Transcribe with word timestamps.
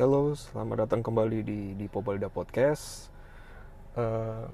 Halo, 0.00 0.32
selamat 0.32 0.88
datang 0.88 1.04
kembali 1.04 1.44
di 1.44 1.60
di 1.76 1.84
Pobalda 1.84 2.32
Podcast. 2.32 3.12
Eh, 4.00 4.44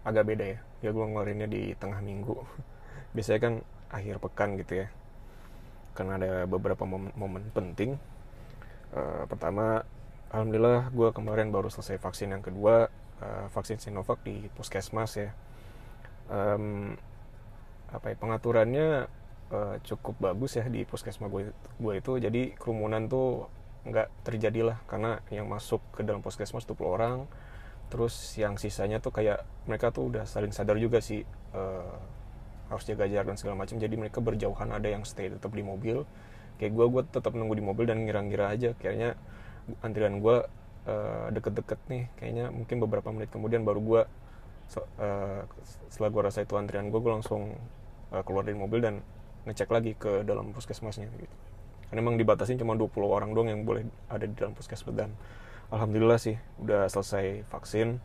agak 0.00 0.24
beda 0.32 0.44
ya, 0.48 0.58
ya 0.80 0.96
gue 0.96 1.04
ngeluarinnya 1.04 1.44
di 1.44 1.76
tengah 1.76 2.00
minggu. 2.00 2.32
Biasanya 3.12 3.40
kan 3.44 3.54
akhir 3.92 4.16
pekan 4.16 4.56
gitu 4.56 4.80
ya, 4.80 4.88
karena 5.92 6.16
ada 6.16 6.48
beberapa 6.48 6.88
momen, 6.88 7.12
momen 7.20 7.52
penting. 7.52 8.00
Eh, 8.96 9.24
pertama, 9.28 9.84
alhamdulillah 10.32 10.88
gue 10.88 11.12
kemarin 11.12 11.52
baru 11.52 11.68
selesai 11.68 12.00
vaksin 12.00 12.32
yang 12.32 12.40
kedua, 12.40 12.88
eh, 13.20 13.46
vaksin 13.52 13.76
Sinovac 13.76 14.24
di 14.24 14.48
puskesmas 14.56 15.20
ya. 15.20 15.36
Em, 16.32 16.96
apa 17.92 18.08
ya 18.08 18.16
pengaturannya 18.16 19.04
eh, 19.52 19.76
cukup 19.84 20.32
bagus 20.32 20.56
ya 20.56 20.64
di 20.64 20.88
puskesmas 20.88 21.28
gue 21.28 21.52
gue 21.52 21.94
itu 22.00 22.12
jadi 22.16 22.56
kerumunan 22.56 23.04
tuh 23.04 23.57
nggak 23.86 24.08
terjadi 24.26 24.60
lah 24.74 24.78
karena 24.90 25.22
yang 25.32 25.46
masuk 25.48 25.80
ke 25.94 26.02
dalam 26.06 26.20
puskesmas 26.24 26.66
20 26.66 26.92
orang 26.98 27.18
terus 27.88 28.36
yang 28.36 28.56
sisanya 28.60 29.00
tuh 29.00 29.12
kayak 29.14 29.44
mereka 29.68 29.88
tuh 29.94 30.12
udah 30.12 30.24
saling 30.28 30.52
sadar 30.52 30.76
juga 30.76 31.00
sih 31.00 31.24
eh, 31.56 31.94
harus 32.68 32.84
jaga 32.84 33.08
jarak 33.08 33.32
dan 33.32 33.38
segala 33.40 33.56
macam 33.64 33.76
jadi 33.80 33.94
mereka 33.96 34.20
berjauhan 34.20 34.68
ada 34.72 34.88
yang 34.92 35.02
stay 35.08 35.32
tetap 35.32 35.52
di 35.56 35.64
mobil. 35.64 36.04
Kayak 36.60 36.72
gue 36.74 36.86
gue 36.90 37.02
tetap 37.08 37.32
nunggu 37.32 37.54
di 37.56 37.64
mobil 37.64 37.86
dan 37.88 38.02
ngira-ngira 38.04 38.50
aja 38.52 38.70
kayaknya 38.76 39.14
antrian 39.84 40.18
gue 40.20 40.36
eh, 40.88 41.26
deket-deket 41.34 41.80
nih 41.92 42.04
kayaknya 42.18 42.46
mungkin 42.52 42.76
beberapa 42.84 43.08
menit 43.14 43.30
kemudian 43.32 43.62
baru 43.68 43.80
gue 43.82 44.02
se- 44.70 44.88
eh, 45.00 45.42
setelah 45.92 46.10
gue 46.14 46.22
rasa 46.28 46.40
itu 46.44 46.54
antrian 46.58 46.88
gue 46.92 47.00
gue 47.00 47.12
langsung 47.12 47.54
eh, 48.14 48.22
keluar 48.26 48.44
dari 48.46 48.58
mobil 48.58 48.80
dan 48.84 48.94
ngecek 49.48 49.70
lagi 49.72 49.92
ke 49.96 50.24
dalam 50.26 50.52
puskesmasnya 50.56 51.08
gitu 51.20 51.36
karena 51.88 52.04
emang 52.04 52.20
dibatasin 52.20 52.60
cuma 52.60 52.76
20 52.76 52.92
orang 53.08 53.30
doang 53.32 53.48
yang 53.48 53.64
boleh 53.64 53.88
ada 54.12 54.28
di 54.28 54.34
dalam 54.36 54.52
puskesmas 54.52 54.92
dan 54.92 55.16
alhamdulillah 55.72 56.20
sih 56.20 56.36
udah 56.60 56.88
selesai 56.88 57.48
vaksin. 57.48 58.00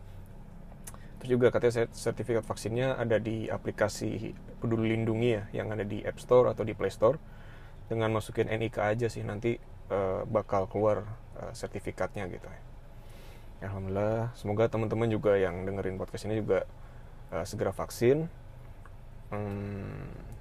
Terus 1.19 1.29
juga 1.39 1.51
katanya 1.55 1.87
sertifikat 1.91 2.43
vaksinnya 2.43 2.99
ada 2.99 3.15
di 3.19 3.47
aplikasi 3.47 4.35
peduli 4.59 4.95
lindungi 4.95 5.29
ya 5.39 5.43
yang 5.63 5.71
ada 5.71 5.87
di 5.87 6.03
App 6.03 6.19
Store 6.19 6.51
atau 6.51 6.67
di 6.67 6.75
Play 6.75 6.91
Store. 6.91 7.15
Dengan 7.87 8.11
masukin 8.15 8.47
NIK 8.47 8.79
aja 8.79 9.07
sih 9.11 9.23
nanti 9.23 9.59
eh, 9.91 10.21
bakal 10.27 10.67
keluar 10.71 11.03
eh, 11.39 11.51
sertifikatnya 11.51 12.27
gitu 12.31 12.47
ya. 12.47 12.59
Alhamdulillah 13.71 14.35
semoga 14.35 14.67
teman-teman 14.67 15.07
juga 15.07 15.39
yang 15.39 15.63
dengerin 15.63 15.95
podcast 15.95 16.27
ini 16.27 16.43
juga 16.43 16.67
eh, 17.31 17.45
segera 17.47 17.71
vaksin. 17.71 18.27
Hmm, 19.31 20.32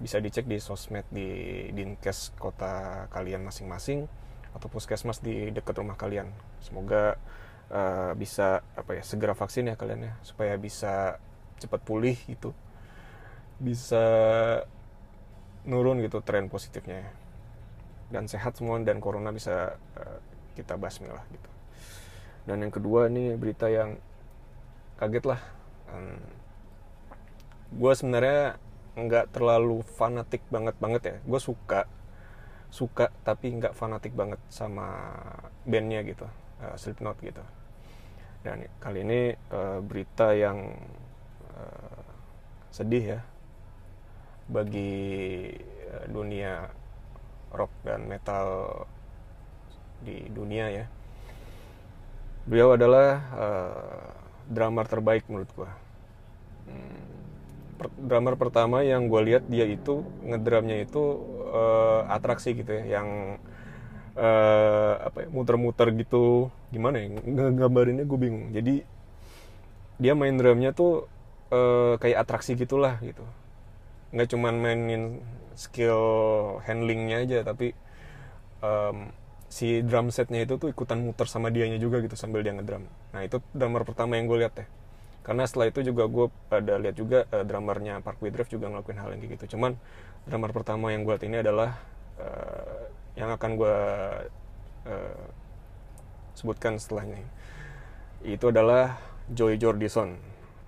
bisa 0.00 0.16
dicek 0.16 0.48
di 0.48 0.56
sosmed 0.56 1.04
di 1.12 1.68
dinkes 1.76 2.32
kota 2.40 3.04
kalian 3.12 3.44
masing-masing 3.44 4.08
atau 4.56 4.66
puskesmas 4.72 5.20
di 5.20 5.52
dekat 5.52 5.76
rumah 5.76 5.94
kalian. 5.94 6.32
Semoga 6.64 7.20
eh, 7.68 8.12
bisa 8.16 8.64
apa 8.74 8.96
ya 8.96 9.02
segera 9.04 9.36
vaksin 9.36 9.68
ya 9.70 9.76
kalian 9.76 10.08
ya 10.08 10.12
supaya 10.24 10.56
bisa 10.56 11.20
cepat 11.60 11.84
pulih 11.84 12.16
gitu, 12.24 12.56
bisa 13.60 14.04
nurun 15.68 16.00
gitu 16.00 16.24
tren 16.24 16.48
positifnya 16.48 17.04
ya. 17.04 17.10
dan 18.10 18.24
sehat 18.26 18.56
semua 18.58 18.80
dan 18.80 18.98
corona 18.98 19.30
bisa 19.30 19.76
eh, 20.00 20.18
kita 20.56 20.80
basmi 20.80 21.12
lah 21.12 21.22
gitu. 21.28 21.50
Dan 22.48 22.64
yang 22.64 22.72
kedua 22.72 23.12
nih 23.12 23.36
berita 23.36 23.68
yang 23.68 24.00
kaget 24.96 25.24
lah. 25.28 25.40
gue 27.70 27.92
sebenarnya 27.94 28.58
nggak 28.96 29.34
terlalu 29.34 29.82
fanatik 29.96 30.42
banget 30.50 30.76
banget 30.78 31.02
ya. 31.06 31.16
Gue 31.26 31.40
suka 31.42 31.86
suka 32.70 33.10
tapi 33.26 33.50
nggak 33.50 33.74
fanatik 33.74 34.14
banget 34.14 34.38
sama 34.46 35.10
bandnya 35.66 36.06
gitu 36.06 36.26
uh, 36.62 36.74
Slipknot 36.78 37.18
gitu. 37.22 37.42
Dan 38.40 38.64
kali 38.80 39.04
ini 39.04 39.20
uh, 39.52 39.82
berita 39.84 40.32
yang 40.32 40.74
uh, 41.50 42.02
sedih 42.70 43.18
ya 43.18 43.20
bagi 44.50 45.50
uh, 45.90 46.06
dunia 46.08 46.70
rock 47.50 47.70
dan 47.82 48.06
metal 48.06 48.46
di 50.00 50.24
dunia 50.30 50.66
ya. 50.70 50.86
Beliau 52.48 52.72
adalah 52.74 53.08
uh, 53.36 54.20
drummer 54.50 54.82
terbaik 54.82 55.30
menurut 55.30 55.50
gue 55.54 55.70
hmm, 56.66 57.19
per- 57.80 57.96
drummer 57.96 58.36
pertama 58.36 58.84
yang 58.84 59.08
gue 59.08 59.20
lihat 59.24 59.48
dia 59.48 59.64
itu 59.64 60.04
ngedrumnya 60.28 60.76
itu 60.84 61.02
eh, 61.60 62.00
atraksi 62.12 62.52
gitu 62.52 62.70
ya 62.76 63.00
yang 63.00 63.08
eh, 64.14 64.94
apa 65.08 65.18
ya, 65.24 65.28
muter-muter 65.32 65.88
gitu. 65.96 66.52
Gimana 66.74 66.96
ya? 67.00 67.08
Nggambarinnya 67.24 68.04
gue 68.04 68.18
bingung. 68.20 68.46
Jadi 68.52 68.84
dia 70.00 70.12
main 70.16 70.36
drumnya 70.36 70.70
tuh 70.76 71.08
eh, 71.52 71.94
kayak 72.00 72.18
atraksi 72.28 72.56
gitulah 72.56 73.00
gitu. 73.00 73.24
Nggak 74.12 74.28
cuman 74.36 74.54
mainin 74.60 75.04
skill 75.56 76.00
handlingnya 76.64 77.16
aja 77.26 77.38
tapi 77.44 77.76
em, 78.64 78.96
si 79.50 79.82
drum 79.84 80.08
setnya 80.14 80.46
itu 80.46 80.56
tuh 80.62 80.70
ikutan 80.72 81.00
muter 81.02 81.26
sama 81.28 81.50
dianya 81.52 81.76
juga 81.76 82.00
gitu 82.04 82.16
sambil 82.16 82.40
dia 82.44 82.54
ngedrum. 82.56 82.86
Nah 83.12 83.22
itu 83.26 83.42
drummer 83.52 83.82
pertama 83.88 84.16
yang 84.16 84.26
gue 84.30 84.38
lihat 84.46 84.54
ya 84.56 84.66
karena 85.20 85.44
setelah 85.44 85.68
itu 85.68 85.84
juga 85.84 86.08
gue 86.08 86.26
pada 86.48 86.80
lihat 86.80 86.96
juga 86.96 87.28
uh, 87.28 87.44
drummernya 87.44 88.00
Park 88.00 88.24
Drive 88.24 88.48
juga 88.48 88.72
ngelakuin 88.72 88.98
hal 88.98 89.08
yang 89.12 89.20
kayak 89.20 89.32
gitu 89.36 89.56
cuman 89.56 89.76
drummer 90.24 90.50
pertama 90.52 90.92
yang 90.92 91.04
gue 91.04 91.12
lihat 91.12 91.24
ini 91.28 91.36
adalah 91.44 91.76
uh, 92.16 92.84
yang 93.16 93.30
akan 93.36 93.50
gue 93.60 93.76
uh, 94.88 95.24
sebutkan 96.32 96.80
setelahnya 96.80 97.20
itu 98.24 98.48
adalah 98.48 98.96
Joy 99.28 99.60
Jordison 99.60 100.16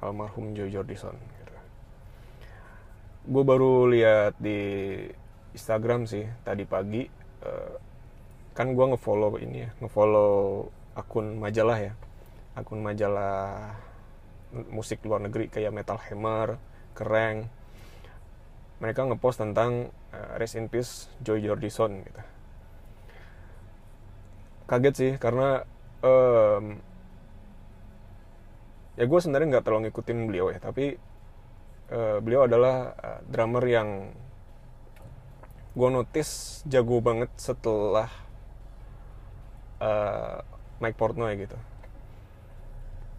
almarhum 0.04 0.52
Joy 0.52 0.68
Jordison 0.68 1.16
gitu. 1.16 1.54
gue 3.32 3.42
baru 3.44 3.88
lihat 3.88 4.36
di 4.36 4.60
Instagram 5.56 6.04
sih 6.04 6.28
tadi 6.44 6.68
pagi 6.68 7.08
uh, 7.44 7.76
kan 8.52 8.76
gue 8.76 8.86
ngefollow 8.92 9.40
ini 9.40 9.64
ya 9.64 9.70
ngefollow 9.80 10.68
akun 10.92 11.40
majalah 11.40 11.78
ya 11.80 11.92
akun 12.52 12.84
majalah 12.84 13.72
musik 14.52 15.00
luar 15.08 15.24
negeri 15.24 15.48
kayak 15.48 15.72
Metal 15.72 15.96
Hammer, 15.96 16.60
Kereng. 16.92 17.48
Mereka 18.84 19.08
ngepost 19.08 19.40
tentang 19.40 19.88
uh, 20.12 20.36
Rest 20.36 20.60
in 20.60 20.68
Peace 20.68 21.08
Joy 21.24 21.40
Jordison 21.40 22.04
gitu. 22.04 22.22
Kaget 24.68 24.94
sih 24.94 25.12
karena 25.16 25.64
um, 26.04 26.80
ya 28.96 29.04
gue 29.08 29.18
sebenarnya 29.20 29.58
nggak 29.58 29.64
terlalu 29.64 29.88
ngikutin 29.88 30.18
beliau 30.28 30.46
ya, 30.52 30.60
tapi 30.60 30.96
uh, 31.92 32.20
beliau 32.20 32.44
adalah 32.44 32.92
uh, 32.96 33.20
drummer 33.24 33.64
yang 33.64 34.12
gue 35.72 35.88
notice 35.88 36.60
jago 36.68 37.00
banget 37.00 37.32
setelah 37.40 38.12
uh, 39.80 40.44
Mike 40.84 41.00
Portnoy 41.00 41.32
gitu 41.40 41.56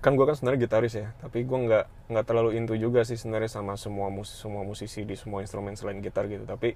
kan 0.04 0.20
gue 0.20 0.26
kan 0.28 0.36
sebenarnya 0.36 0.68
gitaris 0.68 0.94
ya 1.00 1.16
tapi 1.24 1.48
gue 1.48 1.60
nggak 1.64 2.12
nggak 2.12 2.26
terlalu 2.28 2.60
into 2.60 2.76
juga 2.76 3.08
sih 3.08 3.16
sebenarnya 3.16 3.48
sama 3.48 3.80
semua 3.80 4.12
musisi 4.12 4.36
semua 4.36 4.62
musisi 4.68 5.08
di 5.08 5.16
semua 5.16 5.40
instrumen 5.40 5.80
selain 5.80 6.04
gitar 6.04 6.28
gitu. 6.28 6.44
Tapi 6.44 6.76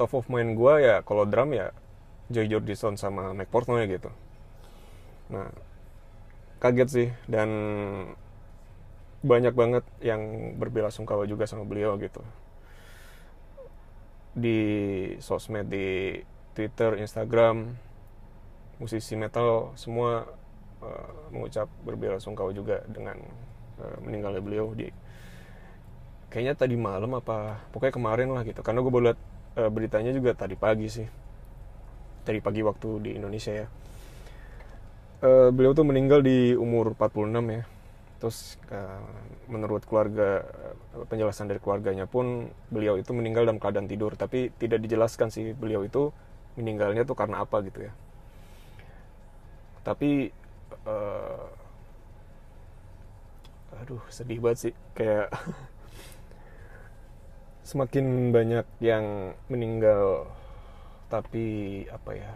top 0.00 0.16
of 0.16 0.26
mind 0.32 0.56
gue 0.56 0.74
ya 0.80 1.04
kalau 1.04 1.28
drum 1.28 1.52
ya 1.52 1.76
Joy 2.32 2.48
Jordison 2.48 2.96
sama 2.96 3.36
Mike 3.36 3.52
Portnoy 3.52 3.84
gitu. 3.84 4.08
Nah 5.28 5.52
kaget 6.64 6.88
sih 6.88 7.08
dan 7.28 7.48
banyak 9.20 9.52
banget 9.52 9.84
yang 10.00 10.56
berbelasungkawa 10.56 11.28
juga 11.28 11.44
sama 11.44 11.68
beliau 11.68 12.00
gitu. 12.00 12.24
Di 14.32 14.58
sosmed 15.20 15.68
di 15.68 16.16
Twitter 16.56 16.96
Instagram 16.96 17.76
musisi 18.80 19.12
metal 19.20 19.76
semua 19.76 20.39
uh, 20.82 21.30
mengucap 21.32 21.68
berbelasungkawa 21.84 22.50
juga 22.52 22.82
dengan 22.88 23.16
uh, 23.80 23.98
meninggalnya 24.04 24.42
beliau 24.42 24.72
di 24.76 24.88
kayaknya 26.30 26.54
tadi 26.54 26.78
malam 26.78 27.18
apa 27.18 27.58
pokoknya 27.74 27.94
kemarin 27.94 28.28
lah 28.30 28.42
gitu. 28.46 28.62
Karena 28.62 28.80
gue 28.80 28.92
baru 28.92 29.04
lihat 29.12 29.20
uh, 29.60 29.70
beritanya 29.70 30.14
juga 30.14 30.32
tadi 30.32 30.54
pagi 30.54 30.86
sih. 30.86 31.06
Tadi 32.24 32.38
pagi 32.38 32.62
waktu 32.62 32.88
di 33.02 33.10
Indonesia 33.18 33.52
ya. 33.52 33.66
Uh, 35.20 35.48
beliau 35.52 35.76
tuh 35.76 35.84
meninggal 35.84 36.24
di 36.24 36.54
umur 36.56 36.96
46 36.96 37.28
ya. 37.50 37.62
Terus 38.20 38.60
uh, 38.70 39.04
menurut 39.48 39.82
keluarga 39.84 40.44
penjelasan 41.08 41.48
dari 41.48 41.58
keluarganya 41.58 42.04
pun 42.04 42.52
beliau 42.68 43.00
itu 43.00 43.10
meninggal 43.10 43.44
dalam 43.44 43.58
keadaan 43.58 43.90
tidur. 43.90 44.14
Tapi 44.14 44.54
tidak 44.56 44.80
dijelaskan 44.86 45.28
sih 45.34 45.52
beliau 45.52 45.82
itu 45.84 46.14
meninggalnya 46.56 47.02
tuh 47.02 47.18
karena 47.18 47.42
apa 47.42 47.60
gitu 47.66 47.90
ya. 47.90 47.92
Tapi 49.80 50.39
uh, 50.86 51.48
aduh 53.80 54.02
sedih 54.12 54.38
banget 54.40 54.70
sih. 54.70 54.74
Kayak 54.96 55.28
semakin 57.70 58.34
banyak 58.34 58.66
yang 58.82 59.36
meninggal 59.46 60.26
tapi 61.10 61.86
apa 61.90 62.10
ya 62.14 62.32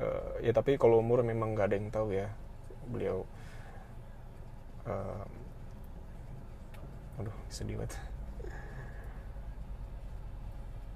uh, 0.00 0.32
ya 0.40 0.52
tapi 0.56 0.80
kalau 0.80 1.04
umur 1.04 1.20
memang 1.20 1.52
nggak 1.52 1.68
ada 1.68 1.76
yang 1.76 1.90
tahu 1.92 2.08
ya. 2.16 2.28
Beliau 2.88 3.24
uh, 4.88 5.24
aduh 7.20 7.36
sedih 7.52 7.76
banget. 7.78 7.94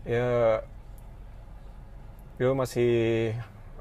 Ya 0.06 0.62
beliau 2.36 2.54
masih 2.54 3.32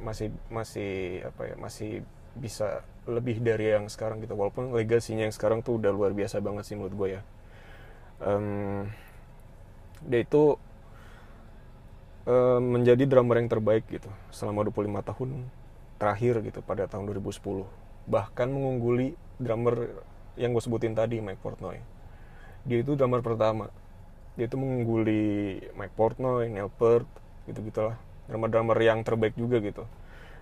masih 0.04 0.32
masih 0.52 1.24
apa 1.24 1.42
ya 1.52 1.56
masih 1.56 1.92
bisa 2.36 2.84
lebih 3.08 3.40
dari 3.40 3.72
yang 3.72 3.88
sekarang 3.88 4.20
gitu. 4.22 4.36
Walaupun 4.36 4.76
legasinya 4.76 5.24
yang 5.26 5.36
sekarang 5.36 5.64
tuh 5.64 5.80
udah 5.80 5.92
luar 5.94 6.12
biasa 6.12 6.42
banget 6.44 6.68
sih 6.68 6.76
menurut 6.76 6.96
gue 6.96 7.10
ya. 7.20 7.22
Um, 8.20 8.92
dia 10.04 10.24
itu 10.24 10.60
um, 12.28 12.62
menjadi 12.62 13.04
drummer 13.08 13.40
yang 13.40 13.50
terbaik 13.52 13.88
gitu 13.88 14.08
selama 14.32 14.68
25 14.68 15.10
tahun 15.14 15.30
terakhir 15.96 16.44
gitu 16.44 16.60
pada 16.64 16.88
tahun 16.88 17.08
2010 17.12 17.40
bahkan 18.06 18.48
mengungguli 18.52 19.16
drummer 19.40 20.04
yang 20.36 20.52
gue 20.52 20.64
sebutin 20.64 20.94
tadi 20.94 21.24
Mike 21.24 21.40
Portnoy. 21.40 21.80
Dia 22.68 22.84
itu 22.84 22.94
drummer 23.00 23.24
pertama. 23.24 23.72
Dia 24.36 24.52
itu 24.52 24.60
mengungguli 24.60 25.64
Mike 25.80 25.96
Portnoy, 25.96 26.52
Neil 26.52 26.68
Peart 26.68 27.08
gitu 27.48 27.62
gitulah 27.62 27.96
drummer-drummer 28.30 28.78
yang 28.82 29.06
terbaik 29.06 29.38
juga 29.38 29.62
gitu. 29.62 29.86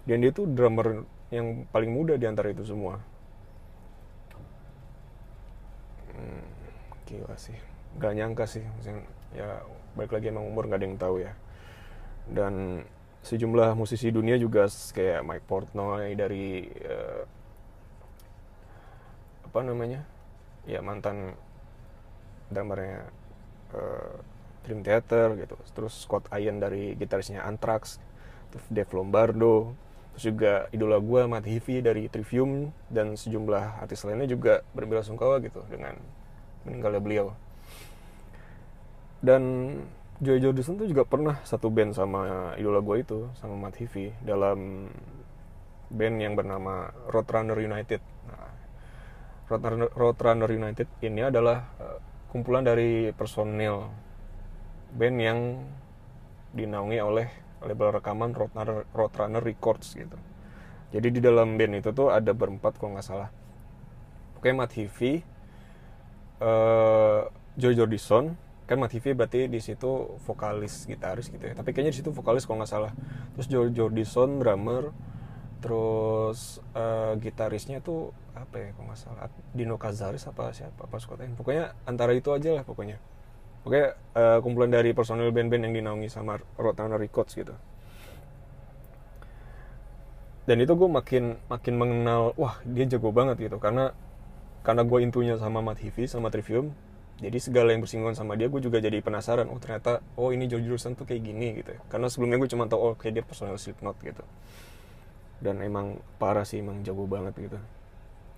Dan 0.04 0.24
dia 0.24 0.32
itu 0.36 0.44
drummer 0.44 1.08
yang 1.32 1.68
paling 1.72 1.92
muda 1.92 2.20
di 2.20 2.28
antara 2.28 2.52
itu 2.52 2.64
semua. 2.68 3.00
Hmm, 6.14 6.44
gila 7.08 7.36
sih. 7.40 7.56
Gak 7.98 8.14
nyangka 8.16 8.46
sih. 8.46 8.64
Ya 9.34 9.64
balik 9.96 10.14
lagi 10.14 10.30
emang 10.30 10.46
umur 10.50 10.68
gak 10.68 10.80
ada 10.82 10.86
yang 10.86 11.00
tahu 11.00 11.16
ya. 11.24 11.34
Dan 12.28 12.86
sejumlah 13.24 13.76
musisi 13.80 14.12
dunia 14.12 14.36
juga 14.36 14.68
kayak 14.68 15.24
Mike 15.24 15.48
Portnoy 15.48 16.16
dari 16.20 16.68
uh, 16.84 17.24
apa 19.48 19.60
namanya? 19.64 20.04
Ya 20.68 20.84
mantan 20.84 21.36
drummernya 22.52 23.08
uh, 23.72 24.16
Dream 24.64 24.82
Theater 24.82 25.36
gitu. 25.38 25.56
Terus 25.76 25.94
Scott 26.08 26.28
Ian 26.34 26.60
dari 26.64 26.96
gitarisnya 26.96 27.44
Anthrax 27.44 28.00
Dave 28.70 28.92
Lombardo 28.94 29.74
terus 30.14 30.30
juga 30.30 30.54
idola 30.70 31.02
gue 31.02 31.26
Matt 31.26 31.50
Heafy 31.50 31.82
dari 31.82 32.06
Trivium 32.06 32.70
dan 32.86 33.18
sejumlah 33.18 33.82
artis 33.82 34.06
lainnya 34.06 34.30
juga 34.30 34.62
berbelasungkawa 34.78 35.42
gitu 35.42 35.66
dengan 35.74 35.98
meninggalnya 36.70 37.02
beliau. 37.02 37.28
Dan 39.26 39.42
Joy 40.22 40.38
Jordison 40.38 40.78
tuh 40.78 40.86
juga 40.86 41.02
pernah 41.10 41.42
satu 41.42 41.74
band 41.74 41.98
sama 41.98 42.54
idola 42.62 42.86
gue 42.86 42.98
itu 43.02 43.20
sama 43.42 43.58
Matt 43.58 43.82
Heafy 43.82 44.14
dalam 44.22 44.86
band 45.90 46.18
yang 46.22 46.38
bernama 46.38 46.94
Roadrunner 47.10 47.58
United. 47.58 48.02
Nah, 48.30 48.54
Roadrunner, 49.98 50.52
United 50.54 50.88
ini 51.02 51.26
adalah 51.26 51.74
uh, 51.82 51.98
kumpulan 52.30 52.62
dari 52.62 53.10
personil 53.18 53.90
band 54.94 55.18
yang 55.18 55.40
dinaungi 56.54 57.00
oleh 57.02 57.28
label 57.66 57.98
rekaman 57.98 58.36
Roadrunner, 58.94 59.42
Records 59.42 59.98
gitu. 59.98 60.18
Jadi 60.94 61.08
di 61.10 61.20
dalam 61.24 61.58
band 61.58 61.82
itu 61.82 61.90
tuh 61.90 62.14
ada 62.14 62.30
berempat 62.36 62.78
kalau 62.78 62.94
nggak 62.94 63.08
salah. 63.08 63.30
Oke, 64.38 64.54
Matt 64.54 64.78
Heafy, 64.78 65.26
uh, 66.44 67.26
Joy 67.58 67.74
Jordison, 67.74 68.38
kan 68.70 68.78
Matt 68.78 68.94
Heafy 68.94 69.18
berarti 69.18 69.50
di 69.50 69.58
situ 69.58 70.20
vokalis 70.22 70.86
gitaris 70.86 71.34
gitu 71.34 71.42
ya. 71.42 71.58
Tapi 71.58 71.74
kayaknya 71.74 71.98
di 71.98 72.00
situ 72.04 72.14
vokalis 72.14 72.46
kalau 72.46 72.62
nggak 72.62 72.70
salah. 72.70 72.92
Terus 73.34 73.48
Joy 73.50 73.74
Jordison 73.74 74.38
drummer, 74.38 74.94
terus 75.64 76.62
uh, 76.78 77.18
gitarisnya 77.18 77.82
tuh 77.82 78.14
apa 78.36 78.60
ya 78.60 78.70
kalau 78.76 78.90
nggak 78.90 79.00
salah 79.00 79.30
Dino 79.54 79.78
Cazares 79.78 80.26
apa 80.26 80.50
siapa 80.52 80.90
apa 80.90 80.98
Scott 80.98 81.22
Pokoknya 81.38 81.78
antara 81.88 82.12
itu 82.14 82.30
aja 82.36 82.52
lah 82.54 82.68
pokoknya. 82.68 83.00
Oke, 83.64 83.96
uh, 83.96 84.44
kumpulan 84.44 84.68
dari 84.68 84.92
personil 84.92 85.32
band-band 85.32 85.72
yang 85.72 85.76
dinaungi 85.76 86.12
sama 86.12 86.36
Roadrunner 86.60 87.00
Records 87.00 87.32
gitu. 87.32 87.56
Dan 90.44 90.60
itu 90.60 90.76
gue 90.76 90.90
makin 90.92 91.40
makin 91.48 91.74
mengenal, 91.80 92.36
wah 92.36 92.60
dia 92.68 92.84
jago 92.84 93.16
banget 93.16 93.40
gitu, 93.48 93.56
karena 93.64 93.96
karena 94.68 94.84
gue 94.84 95.00
intunya 95.00 95.40
sama 95.40 95.64
Matt 95.64 95.80
Heafy 95.80 96.12
sama 96.12 96.28
Trivium, 96.28 96.76
jadi 97.24 97.40
segala 97.40 97.72
yang 97.72 97.80
bersinggungan 97.80 98.20
sama 98.20 98.36
dia 98.36 98.52
gue 98.52 98.60
juga 98.60 98.84
jadi 98.84 99.00
penasaran, 99.00 99.48
oh 99.48 99.56
ternyata 99.56 100.04
oh 100.20 100.36
ini 100.36 100.52
George 100.52 100.68
Harrison 100.68 101.00
tuh 101.00 101.08
kayak 101.08 101.24
gini 101.24 101.64
gitu. 101.64 101.72
Ya. 101.72 101.82
Karena 101.88 102.12
sebelumnya 102.12 102.36
gue 102.44 102.50
cuma 102.52 102.68
tau 102.68 102.92
oh 102.92 102.94
kayak 103.00 103.14
dia 103.16 103.24
personil 103.24 103.56
Slipknot 103.56 103.96
gitu. 104.04 104.24
Dan 105.40 105.64
emang 105.64 106.04
parah 106.20 106.44
sih, 106.44 106.60
emang 106.60 106.84
jago 106.84 107.08
banget 107.08 107.32
gitu. 107.40 107.60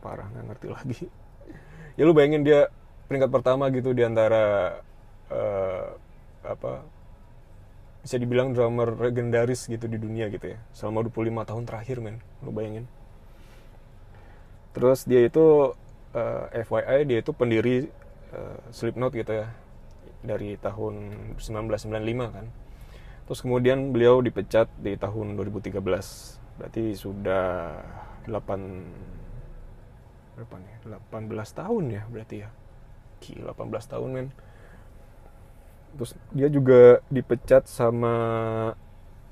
Parah 0.06 0.30
nggak 0.30 0.46
ngerti 0.54 0.68
lagi. 0.78 1.02
ya 1.98 2.04
lu 2.06 2.14
bayangin 2.14 2.46
dia 2.46 2.70
peringkat 3.10 3.34
pertama 3.34 3.72
gitu 3.74 3.96
di 3.98 4.06
antara 4.06 4.78
uh, 5.32 5.96
apa 6.46 6.86
bisa 8.06 8.22
dibilang 8.22 8.54
drummer 8.54 8.94
legendaris 8.94 9.66
gitu 9.66 9.90
di 9.90 9.98
dunia 9.98 10.30
gitu 10.30 10.54
ya. 10.54 10.62
Selama 10.78 11.10
25 11.10 11.50
tahun 11.50 11.64
terakhir 11.66 11.98
men. 12.06 12.22
Lu 12.46 12.54
bayangin. 12.54 12.86
Terus 14.78 15.10
dia 15.10 15.26
itu 15.26 15.74
uh, 16.14 16.46
eh, 16.54 16.62
FYI 16.62 17.10
dia 17.10 17.26
itu 17.26 17.34
pendiri 17.34 17.90
uh, 18.30 18.62
Slipknot 18.70 19.18
gitu 19.18 19.42
ya 19.42 19.50
dari 20.22 20.54
tahun 20.62 20.94
1995 21.42 22.30
kan. 22.30 22.46
Terus 23.26 23.42
kemudian 23.42 23.90
beliau 23.90 24.22
dipecat 24.22 24.70
di 24.78 24.94
tahun 25.02 25.34
2013 25.34 25.82
berarti 26.62 26.94
sudah 26.94 27.74
8 28.30 30.38
berapa 30.38 30.56
nih? 30.62 30.74
18 31.10 31.26
tahun 31.58 31.84
ya 31.90 32.06
berarti 32.06 32.46
ya. 32.46 32.54
Gila 33.18 33.58
18 33.58 33.94
tahun 33.98 34.10
men 34.14 34.30
terus 35.96 36.12
dia 36.36 36.52
juga 36.52 37.00
dipecat 37.08 37.66
sama 37.72 38.14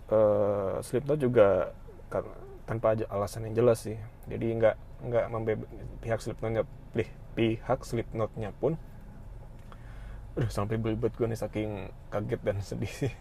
uh, 0.08 0.80
Slipknot 0.80 1.20
juga 1.20 1.76
kan, 2.08 2.24
tanpa 2.64 2.96
alasan 3.12 3.52
yang 3.52 3.64
jelas 3.64 3.84
sih. 3.84 4.00
Jadi 4.32 4.46
nggak 4.56 4.76
nggak 5.04 5.26
pihak 6.00 6.20
Slipknotnya 6.24 6.64
pih, 6.96 7.10
pihak 7.36 7.84
Slipknotnya 7.84 8.56
pun 8.56 8.80
udah 10.34 10.50
sampai 10.50 10.82
belibet 10.82 11.14
gue 11.14 11.30
nih 11.30 11.38
saking 11.38 11.92
kaget 12.10 12.42
dan 12.42 12.58
sedih. 12.64 12.90
Sih 12.90 13.14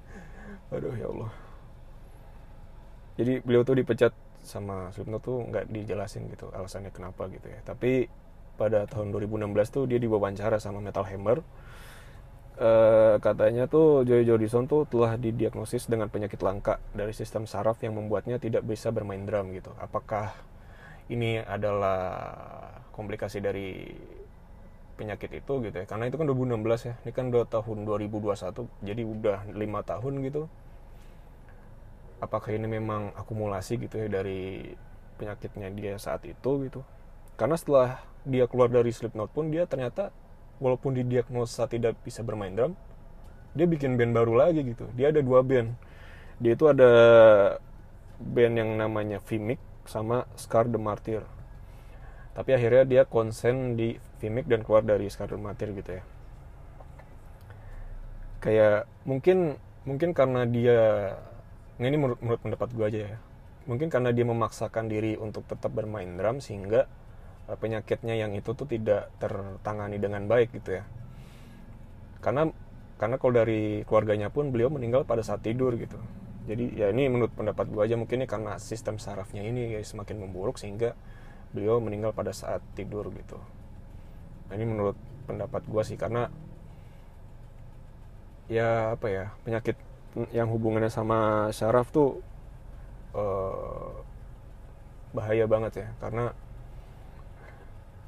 aduh 0.74 0.96
ya 0.96 1.06
Allah. 1.12 1.30
Jadi 3.20 3.44
beliau 3.44 3.62
tuh 3.62 3.76
dipecat 3.76 4.16
sama 4.42 4.90
Slipknot 4.90 5.22
tuh 5.22 5.38
nggak 5.52 5.68
dijelasin 5.70 6.26
gitu 6.32 6.48
alasannya 6.50 6.90
kenapa 6.90 7.28
gitu 7.28 7.46
ya. 7.46 7.60
Tapi 7.62 8.08
pada 8.56 8.84
tahun 8.88 9.12
2016 9.12 9.52
tuh 9.68 9.84
dia 9.88 9.98
diwawancara 10.00 10.60
sama 10.60 10.80
Metal 10.80 11.04
Hammer 11.04 11.40
Uh, 12.52 13.16
katanya 13.24 13.64
tuh 13.64 14.04
Joy 14.04 14.28
Jordison 14.28 14.68
tuh 14.68 14.84
telah 14.84 15.16
didiagnosis 15.16 15.88
dengan 15.88 16.12
penyakit 16.12 16.36
langka 16.44 16.76
dari 16.92 17.16
sistem 17.16 17.48
saraf 17.48 17.80
yang 17.80 17.96
membuatnya 17.96 18.36
tidak 18.36 18.60
bisa 18.68 18.92
bermain 18.92 19.24
drum 19.24 19.56
gitu. 19.56 19.72
Apakah 19.80 20.36
ini 21.08 21.40
adalah 21.40 21.98
komplikasi 22.92 23.40
dari 23.40 23.88
penyakit 25.00 25.32
itu 25.32 25.52
gitu 25.64 25.76
ya? 25.80 25.86
Karena 25.88 26.12
itu 26.12 26.20
kan 26.20 26.28
2016 26.28 26.88
ya, 26.92 26.94
ini 27.08 27.12
kan 27.16 27.32
udah 27.32 27.48
tahun 27.48 27.88
2021, 27.88 28.68
jadi 28.84 29.02
udah 29.02 29.38
lima 29.56 29.80
tahun 29.80 30.20
gitu. 30.28 30.44
Apakah 32.20 32.52
ini 32.52 32.68
memang 32.68 33.16
akumulasi 33.16 33.80
gitu 33.80 33.96
ya 33.96 34.12
dari 34.12 34.76
penyakitnya 35.16 35.72
dia 35.72 35.96
saat 35.96 36.22
itu 36.28 36.68
gitu? 36.68 36.84
Karena 37.40 37.56
setelah 37.56 38.04
dia 38.22 38.44
keluar 38.46 38.68
dari 38.68 38.92
Slipknot 38.92 39.32
pun 39.32 39.50
dia 39.50 39.66
ternyata 39.66 40.14
walaupun 40.58 40.96
didiagnosa 40.98 41.70
tidak 41.70 41.96
bisa 42.02 42.20
bermain 42.20 42.52
drum 42.52 42.74
dia 43.52 43.66
bikin 43.68 44.00
band 44.00 44.16
baru 44.16 44.32
lagi 44.36 44.64
gitu. 44.64 44.88
Dia 44.96 45.12
ada 45.12 45.20
dua 45.20 45.44
band. 45.44 45.76
Dia 46.40 46.56
itu 46.56 46.64
ada 46.66 46.90
band 48.18 48.54
yang 48.56 48.70
namanya 48.80 49.20
Vimic 49.28 49.60
sama 49.84 50.24
Scar 50.40 50.68
the 50.68 50.80
Martyr. 50.80 51.22
Tapi 52.32 52.50
akhirnya 52.56 52.84
dia 52.88 53.02
konsen 53.04 53.76
di 53.76 54.00
Vimic 54.24 54.48
dan 54.48 54.64
keluar 54.64 54.80
dari 54.80 55.04
Scar 55.12 55.28
the 55.28 55.36
Martyr 55.36 55.68
gitu 55.76 56.00
ya. 56.00 56.04
Kayak 58.42 58.88
mungkin 59.04 59.60
mungkin 59.84 60.16
karena 60.16 60.48
dia 60.48 60.80
ini 61.76 61.96
menurut, 61.98 62.18
menurut 62.24 62.40
pendapat 62.40 62.68
gue 62.72 62.86
aja 62.88 63.00
ya. 63.12 63.16
Mungkin 63.68 63.92
karena 63.92 64.10
dia 64.10 64.26
memaksakan 64.26 64.90
diri 64.90 65.14
untuk 65.20 65.46
tetap 65.46 65.70
bermain 65.70 66.08
drum 66.18 66.42
sehingga 66.42 66.88
Eh, 66.88 67.01
penyakitnya 67.58 68.14
yang 68.16 68.32
itu 68.36 68.52
tuh 68.52 68.64
tidak 68.68 69.12
tertangani 69.18 69.98
dengan 69.98 70.24
baik 70.28 70.54
gitu 70.56 70.80
ya. 70.80 70.84
Karena 72.22 72.48
karena 72.96 73.18
kalau 73.18 73.34
dari 73.34 73.82
keluarganya 73.82 74.30
pun 74.30 74.54
beliau 74.54 74.70
meninggal 74.70 75.02
pada 75.02 75.26
saat 75.26 75.42
tidur 75.42 75.74
gitu. 75.74 75.98
Jadi 76.46 76.74
ya 76.74 76.90
ini 76.90 77.06
menurut 77.06 77.34
pendapat 77.34 77.70
gue 77.70 77.82
aja 77.82 77.94
mungkin 77.98 78.22
ini 78.22 78.26
karena 78.30 78.58
sistem 78.58 78.98
sarafnya 78.98 79.42
ini 79.42 79.74
ya 79.74 79.80
semakin 79.82 80.22
memburuk 80.22 80.58
sehingga 80.58 80.94
beliau 81.54 81.78
meninggal 81.78 82.14
pada 82.14 82.30
saat 82.34 82.62
tidur 82.74 83.10
gitu. 83.14 83.38
Nah, 84.48 84.54
ini 84.58 84.66
menurut 84.66 84.96
pendapat 85.26 85.62
gue 85.66 85.82
sih 85.86 85.98
karena 85.98 86.26
ya 88.50 88.98
apa 88.98 89.06
ya 89.06 89.24
penyakit 89.46 89.78
yang 90.34 90.50
hubungannya 90.50 90.90
sama 90.92 91.48
saraf 91.54 91.88
tuh 91.94 92.20
uh, 93.14 94.02
bahaya 95.14 95.46
banget 95.46 95.86
ya. 95.86 95.88
Karena 96.02 96.34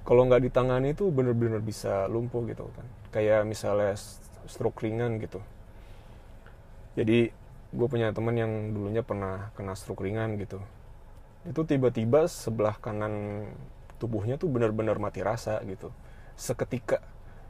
kalau 0.05 0.29
nggak 0.29 0.45
ditangani 0.53 0.93
itu 0.93 1.09
bener-bener 1.09 1.65
bisa 1.65 2.05
lumpuh 2.13 2.45
gitu 2.45 2.69
kan. 2.77 2.87
Kayak 3.09 3.49
misalnya 3.49 3.97
stroke 4.45 4.85
ringan 4.85 5.17
gitu. 5.17 5.41
Jadi 6.95 7.33
gue 7.75 7.87
punya 7.91 8.13
teman 8.15 8.37
yang 8.37 8.53
dulunya 8.77 9.03
pernah 9.03 9.51
kena 9.57 9.73
stroke 9.73 10.05
ringan 10.05 10.37
gitu. 10.37 10.61
Itu 11.49 11.65
tiba-tiba 11.65 12.29
sebelah 12.29 12.77
kanan 12.79 13.49
tubuhnya 13.97 14.37
tuh 14.37 14.53
benar-benar 14.53 15.01
mati 15.01 15.25
rasa 15.25 15.59
gitu. 15.65 15.89
Seketika. 16.37 17.01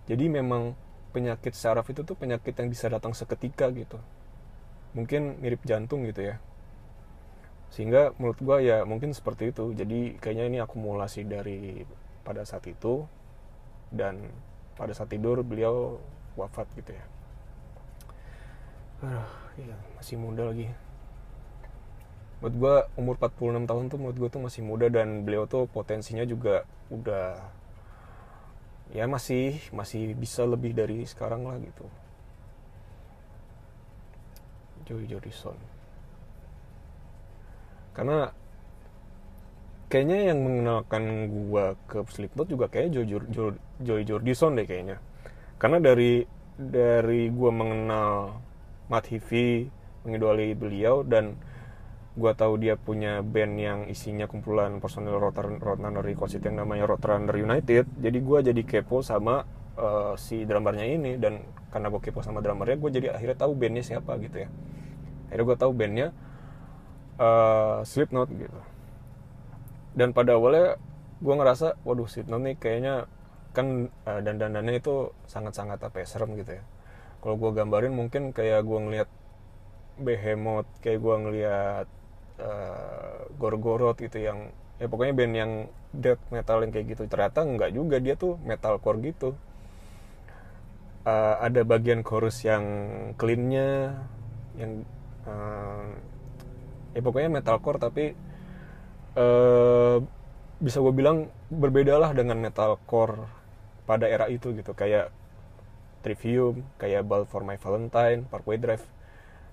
Jadi 0.06 0.30
memang 0.30 0.78
penyakit 1.10 1.58
saraf 1.58 1.90
itu 1.90 2.06
tuh 2.06 2.14
penyakit 2.14 2.54
yang 2.54 2.70
bisa 2.70 2.86
datang 2.86 3.18
seketika 3.18 3.66
gitu. 3.74 3.98
Mungkin 4.94 5.42
mirip 5.42 5.66
jantung 5.66 6.06
gitu 6.06 6.30
ya. 6.30 6.38
Sehingga 7.74 8.14
menurut 8.22 8.38
gue 8.38 8.56
ya 8.70 8.86
mungkin 8.86 9.10
seperti 9.10 9.50
itu. 9.50 9.74
Jadi 9.74 10.22
kayaknya 10.22 10.44
ini 10.46 10.58
akumulasi 10.62 11.26
dari 11.26 11.82
pada 12.24 12.42
saat 12.48 12.64
itu 12.66 13.04
dan 13.92 14.32
pada 14.74 14.90
saat 14.96 15.12
tidur 15.12 15.44
beliau 15.46 16.02
wafat 16.34 16.66
gitu 16.74 16.90
ya. 16.90 17.04
Aduh, 19.04 19.30
iya, 19.60 19.76
masih 19.94 20.16
muda 20.18 20.48
lagi. 20.50 20.72
Menurut 22.40 22.54
gue 22.58 22.74
umur 22.98 23.14
46 23.20 23.68
tahun 23.68 23.84
tuh 23.92 23.98
menurut 24.00 24.16
gue 24.18 24.30
tuh 24.32 24.42
masih 24.42 24.62
muda 24.66 24.90
dan 24.90 25.22
beliau 25.22 25.46
tuh 25.46 25.70
potensinya 25.70 26.26
juga 26.26 26.66
udah 26.90 27.40
ya 28.92 29.08
masih 29.08 29.56
masih 29.72 30.12
bisa 30.12 30.44
lebih 30.44 30.76
dari 30.76 31.06
sekarang 31.08 31.46
lah 31.48 31.56
gitu. 31.60 31.86
Joey 34.84 35.08
Jordison 35.08 35.56
karena 37.96 38.34
kayaknya 39.94 40.34
yang 40.34 40.42
mengenalkan 40.42 41.30
gua 41.30 41.78
ke 41.86 42.02
Slipknot 42.10 42.50
juga 42.50 42.66
kayak 42.66 42.98
Joy, 42.98 43.06
Joy, 43.30 43.54
Joy 43.78 44.02
Jordison 44.02 44.58
deh 44.58 44.66
kayaknya. 44.66 44.98
Karena 45.54 45.78
dari 45.78 46.26
dari 46.58 47.30
gua 47.30 47.54
mengenal 47.54 48.34
Matt 48.90 49.06
Heafy 49.14 49.70
mengidolai 50.02 50.58
beliau 50.58 51.06
dan 51.06 51.38
gua 52.18 52.34
tahu 52.34 52.58
dia 52.58 52.74
punya 52.74 53.22
band 53.22 53.54
yang 53.54 53.80
isinya 53.86 54.26
kumpulan 54.26 54.82
personil 54.82 55.14
Roadrunner 55.22 56.02
Records 56.02 56.34
yang 56.42 56.58
namanya 56.58 56.90
Roadrunner 56.90 57.38
United 57.38 57.86
jadi 57.94 58.18
gua 58.18 58.42
jadi 58.42 58.66
kepo 58.66 58.98
sama 58.98 59.46
uh, 59.78 60.18
si 60.18 60.42
drummernya 60.42 60.90
ini. 60.90 61.22
Dan 61.22 61.38
karena 61.70 61.86
gue 61.86 62.02
kepo 62.02 62.18
sama 62.22 62.42
drummernya 62.42 62.78
gue 62.82 62.90
jadi 62.98 63.06
akhirnya 63.14 63.38
tahu 63.38 63.54
bandnya 63.54 63.86
siapa 63.86 64.18
gitu 64.18 64.42
ya. 64.42 64.48
Akhirnya 65.30 65.46
gue 65.46 65.56
tahu 65.58 65.72
bandnya 65.74 66.06
uh, 67.18 67.86
Slipknot 67.86 68.30
gitu 68.34 68.73
dan 69.94 70.10
pada 70.10 70.34
awalnya 70.34 70.78
gue 71.22 71.34
ngerasa 71.34 71.78
waduh 71.86 72.10
Slipknot 72.10 72.42
nih 72.42 72.56
kayaknya 72.58 73.06
kan 73.54 73.88
uh, 74.04 74.20
dan 74.20 74.42
dandannya 74.42 74.82
itu 74.82 75.14
sangat-sangat 75.30 75.78
apa 75.78 76.02
ya 76.02 76.06
serem 76.10 76.34
gitu 76.34 76.58
ya. 76.58 76.64
Kalau 77.22 77.38
gue 77.38 77.50
gambarin 77.54 77.94
mungkin 77.94 78.34
kayak 78.34 78.66
gue 78.66 78.78
ngeliat 78.82 79.08
Behemoth 79.94 80.68
kayak 80.82 80.98
gue 80.98 81.16
ngeliat 81.22 81.86
uh, 82.42 83.30
Gorgoroth 83.38 84.02
gitu 84.02 84.18
yang 84.18 84.50
ya 84.82 84.90
pokoknya 84.90 85.14
band 85.14 85.34
yang 85.38 85.52
death 85.94 86.20
metal 86.34 86.66
yang 86.66 86.74
kayak 86.74 86.98
gitu. 86.98 87.02
Ternyata 87.06 87.46
nggak 87.46 87.70
juga 87.72 87.96
dia 88.02 88.18
tuh 88.18 88.34
metalcore 88.42 88.98
gitu. 89.06 89.38
Uh, 91.06 91.36
ada 91.38 91.62
bagian 91.62 92.02
chorus 92.02 92.42
yang 92.42 92.64
cleannya 93.20 93.92
yang 94.58 94.82
uh, 95.28 95.94
ya 96.90 97.00
pokoknya 97.04 97.30
metalcore 97.30 97.78
tapi 97.78 98.18
uh, 99.14 99.98
bisa 100.62 100.78
gue 100.78 100.94
bilang 100.94 101.28
berbeda 101.50 101.98
lah 101.98 102.10
dengan 102.14 102.38
metalcore 102.38 103.26
pada 103.84 104.06
era 104.06 104.30
itu 104.30 104.54
gitu. 104.54 104.72
Kayak 104.74 105.10
Trivium, 106.04 106.60
kayak 106.76 107.08
Ball 107.08 107.24
for 107.24 107.42
My 107.42 107.56
Valentine, 107.56 108.28
Parkway 108.28 108.60
Drive. 108.60 108.84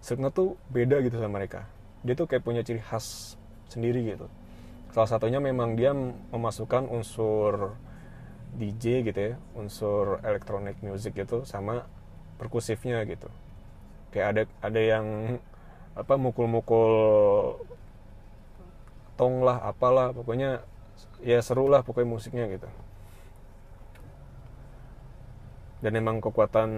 Slipknot 0.04 0.34
tuh 0.34 0.50
beda 0.74 1.00
gitu 1.06 1.16
sama 1.22 1.40
mereka. 1.40 1.70
Dia 2.04 2.18
tuh 2.18 2.26
kayak 2.28 2.44
punya 2.44 2.62
ciri 2.66 2.82
khas 2.82 3.38
sendiri 3.72 4.04
gitu. 4.04 4.28
Salah 4.92 5.08
satunya 5.08 5.40
memang 5.40 5.80
dia 5.80 5.96
memasukkan 5.96 6.92
unsur 6.92 7.80
DJ 8.52 9.08
gitu 9.08 9.20
ya 9.32 9.34
unsur 9.56 10.20
electronic 10.28 10.76
music 10.84 11.16
gitu 11.16 11.48
sama 11.48 11.88
perkusifnya 12.36 13.00
gitu. 13.08 13.32
Kayak 14.12 14.28
ada 14.28 14.42
ada 14.60 14.82
yang 14.82 15.06
apa 15.96 16.20
mukul-mukul 16.20 16.92
tong 19.22 19.46
lah 19.46 19.62
apalah 19.62 20.10
pokoknya 20.18 20.66
ya 21.22 21.38
seru 21.46 21.70
lah 21.70 21.86
pokoknya 21.86 22.10
musiknya 22.10 22.50
gitu. 22.50 22.66
Dan 25.86 25.94
emang 25.94 26.18
kekuatan 26.18 26.70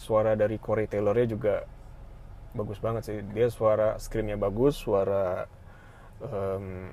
suara 0.00 0.32
dari 0.40 0.56
Corey 0.56 0.88
Taylornya 0.88 1.28
juga 1.28 1.68
bagus 2.56 2.80
banget 2.80 3.02
sih. 3.04 3.20
Dia 3.36 3.52
suara 3.52 4.00
screamnya 4.00 4.40
bagus 4.40 4.80
suara 4.80 5.44
um, 6.24 6.88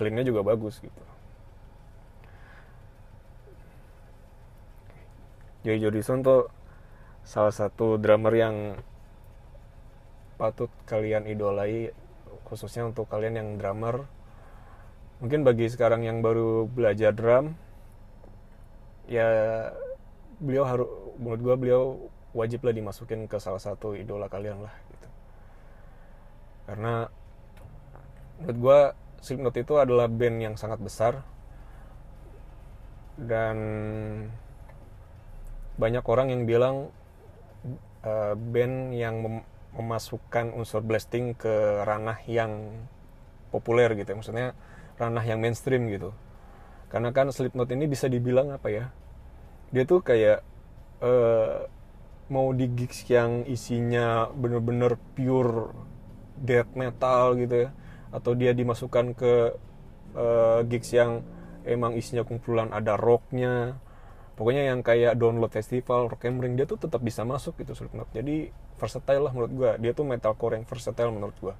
cleannya 0.00 0.24
juga 0.24 0.40
bagus 0.40 0.80
gitu. 0.80 1.04
Joy 5.64 5.80
Jordison 5.80 6.24
tuh 6.24 6.48
salah 7.24 7.52
satu 7.52 7.96
drummer 8.00 8.32
yang 8.32 8.56
patut 10.36 10.68
kalian 10.84 11.24
idolai 11.24 11.92
khususnya 12.44 12.86
untuk 12.88 13.08
kalian 13.08 13.40
yang 13.40 13.48
drummer. 13.56 14.04
Mungkin 15.18 15.42
bagi 15.42 15.70
sekarang 15.72 16.04
yang 16.04 16.20
baru 16.20 16.68
belajar 16.68 17.14
drum 17.16 17.56
ya 19.04 19.28
beliau 20.40 20.64
harus 20.64 20.88
menurut 21.20 21.40
gue 21.40 21.54
beliau 21.60 21.82
wajib 22.34 22.64
lah 22.66 22.74
dimasukin 22.74 23.30
ke 23.30 23.36
salah 23.38 23.62
satu 23.62 23.94
idola 23.94 24.26
kalian 24.26 24.64
lah 24.64 24.74
gitu. 24.90 25.08
Karena 26.66 26.94
menurut 28.42 28.58
gue 28.58 28.80
Slipknot 29.24 29.56
itu 29.56 29.80
adalah 29.80 30.04
band 30.04 30.36
yang 30.36 30.54
sangat 30.60 30.84
besar. 30.84 31.24
Dan 33.16 33.56
banyak 35.80 36.04
orang 36.04 36.28
yang 36.28 36.42
bilang 36.44 36.92
uh, 38.04 38.34
band 38.36 38.92
yang 38.92 39.22
memasukkan 39.74 40.54
unsur 40.54 40.80
blasting 40.80 41.34
ke 41.34 41.82
ranah 41.82 42.18
yang 42.30 42.86
populer 43.50 43.90
gitu 43.98 44.14
ya. 44.14 44.16
maksudnya 44.16 44.48
ranah 44.98 45.24
yang 45.26 45.42
mainstream 45.42 45.90
gitu 45.90 46.14
karena 46.90 47.10
kan 47.10 47.30
Slipknot 47.34 47.70
ini 47.74 47.90
bisa 47.90 48.06
dibilang 48.06 48.54
apa 48.54 48.70
ya 48.70 48.84
dia 49.74 49.82
tuh 49.82 50.02
kayak 50.06 50.46
uh, 51.02 51.66
mau 52.30 52.54
di 52.54 52.70
gigs 52.70 53.04
yang 53.10 53.42
isinya 53.44 54.30
bener-bener 54.30 54.96
pure 55.18 55.74
death 56.38 56.70
metal 56.78 57.34
gitu 57.36 57.68
ya 57.68 57.70
atau 58.14 58.32
dia 58.38 58.54
dimasukkan 58.54 59.06
ke 59.18 59.34
uh, 60.14 60.60
gigs 60.70 60.94
yang 60.94 61.26
emang 61.66 61.98
isinya 61.98 62.22
kumpulan 62.22 62.70
ada 62.70 62.94
rocknya 62.94 63.76
pokoknya 64.34 64.74
yang 64.74 64.80
kayak 64.82 65.14
download 65.14 65.50
festival 65.54 66.10
rock 66.10 66.26
ring 66.26 66.58
dia 66.58 66.66
tuh 66.66 66.78
tetap 66.78 67.00
bisa 67.02 67.22
masuk 67.22 67.54
gitu 67.62 67.74
Slipknot 67.74 68.10
jadi 68.10 68.50
versatile 68.78 69.22
lah 69.22 69.32
menurut 69.32 69.52
gue 69.54 69.70
dia 69.78 69.92
tuh 69.94 70.02
metalcore 70.02 70.58
yang 70.58 70.66
versatile 70.66 71.14
menurut 71.14 71.36
gue 71.38 71.54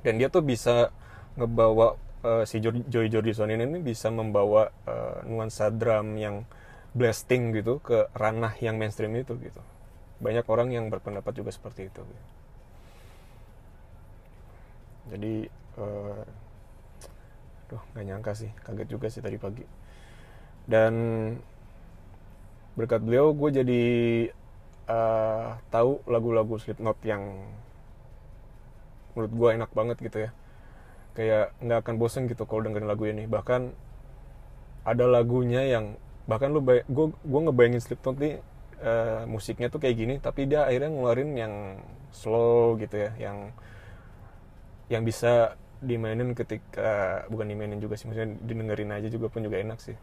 dan 0.00 0.16
dia 0.16 0.32
tuh 0.32 0.40
bisa 0.40 0.88
ngebawa 1.36 2.00
uh, 2.24 2.44
si 2.48 2.60
Joy 2.64 3.06
Jordison 3.08 3.52
ini 3.52 3.80
bisa 3.80 4.08
membawa 4.08 4.72
uh, 4.88 5.24
nuansa 5.28 5.68
drum 5.72 6.16
yang 6.16 6.44
blasting 6.96 7.54
gitu 7.54 7.78
ke 7.78 8.10
ranah 8.18 8.56
yang 8.58 8.74
mainstream 8.74 9.14
itu 9.14 9.38
gitu. 9.38 9.62
Banyak 10.20 10.44
orang 10.50 10.74
yang 10.74 10.90
berpendapat 10.90 11.32
juga 11.32 11.50
seperti 11.54 11.88
itu. 11.88 12.02
Gitu. 12.02 12.24
jadi 15.10 15.34
uh, 15.80 16.22
Duh, 17.70 17.78
gak 17.94 18.02
nyangka 18.02 18.34
sih, 18.34 18.50
kaget 18.66 18.88
juga 18.90 19.06
sih 19.06 19.22
tadi 19.22 19.38
pagi. 19.38 19.62
Dan 20.70 20.94
berkat 22.78 23.02
beliau 23.02 23.34
gue 23.34 23.50
jadi 23.50 23.82
uh, 24.86 25.58
tahu 25.74 25.98
lagu-lagu 26.06 26.54
Slipknot 26.62 27.02
yang 27.02 27.50
menurut 29.18 29.32
gue 29.34 29.48
enak 29.58 29.70
banget 29.74 29.96
gitu 29.98 30.18
ya. 30.26 30.30
Kayak 31.18 31.58
nggak 31.58 31.78
akan 31.82 31.94
bosen 31.98 32.30
gitu 32.30 32.46
kalau 32.46 32.62
dengerin 32.62 32.86
lagu 32.86 33.04
ini. 33.10 33.26
Bahkan 33.26 33.74
ada 34.86 35.04
lagunya 35.10 35.66
yang 35.66 35.98
bahkan 36.30 36.54
lu 36.54 36.62
gue 36.62 37.06
gue 37.10 37.40
ngebayangin 37.42 37.82
Slipknot 37.82 38.16
nih 38.22 38.38
uh, 38.80 39.26
musiknya 39.26 39.66
tuh 39.66 39.82
kayak 39.82 39.96
gini 39.98 40.14
tapi 40.22 40.46
dia 40.46 40.62
akhirnya 40.62 40.90
ngeluarin 40.94 41.30
yang 41.34 41.54
slow 42.14 42.78
gitu 42.78 42.96
ya 42.96 43.10
yang 43.18 43.38
yang 44.90 45.02
bisa 45.06 45.54
dimainin 45.80 46.36
ketika 46.36 47.24
bukan 47.32 47.46
dimainin 47.50 47.80
juga 47.80 47.96
sih 47.96 48.06
maksudnya 48.06 48.36
didengerin 48.44 48.92
aja 48.92 49.08
juga 49.08 49.32
pun 49.32 49.42
juga 49.42 49.58
enak 49.58 49.78
sih 49.80 49.96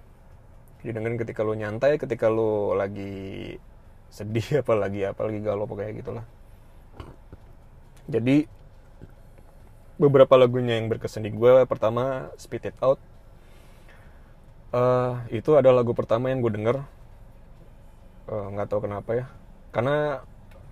didengerin 0.86 1.18
ketika 1.18 1.42
lu 1.42 1.58
nyantai 1.58 1.98
ketika 1.98 2.30
lu 2.30 2.74
lagi 2.78 3.58
sedih 4.14 4.48
apa 4.64 4.74
lagi 4.78 5.02
apa 5.04 5.22
lagi 5.26 5.40
galau 5.42 5.66
pokoknya 5.66 5.94
gitulah. 5.98 6.26
Jadi 8.08 8.48
beberapa 9.98 10.38
lagunya 10.38 10.78
yang 10.78 10.88
berkesan 10.88 11.26
di 11.26 11.34
gue 11.34 11.66
pertama 11.66 12.32
Spit 12.40 12.70
It 12.70 12.78
Out. 12.80 13.02
Uh, 14.72 15.24
itu 15.34 15.58
adalah 15.58 15.82
lagu 15.82 15.92
pertama 15.98 16.30
yang 16.30 16.40
gue 16.44 16.54
denger. 16.54 16.78
Eh, 18.28 18.48
nggak 18.54 18.68
uh, 18.68 18.70
tahu 18.70 18.82
kenapa 18.86 19.12
ya. 19.16 19.26
Karena 19.74 20.22